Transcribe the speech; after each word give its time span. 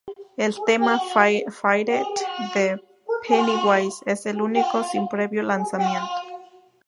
El 0.35 0.55
tema 0.65 0.97
"Fight 1.13 1.87
It" 1.87 2.23
de 2.55 2.81
Pennywise 3.27 4.01
es 4.07 4.25
el 4.25 4.41
único 4.41 4.83
sin 4.83 5.07
previo 5.07 5.43
lanzamiento. 5.43 6.09